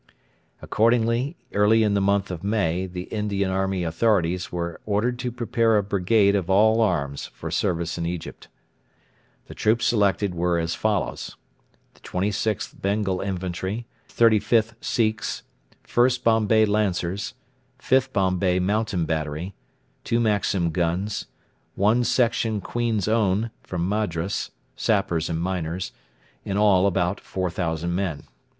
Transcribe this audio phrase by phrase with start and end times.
[0.63, 5.77] Accordingly early in the month of May the Indian Army authorities were ordered to prepare
[5.77, 8.47] a brigade of all arms for service in Egypt.
[9.45, 11.13] The troops selected were as follow:
[11.93, 15.43] 26th Bengal Infantry, 35th Sikhs,
[15.85, 17.35] 1st Bombay Lancers,
[17.77, 19.53] 5th Bombay Mountain Battery,
[20.03, 21.27] two Maxim guns,
[21.75, 25.91] one section Queen's Own (Madras) Sappers and Miners
[26.43, 28.23] in all about 4,000 men.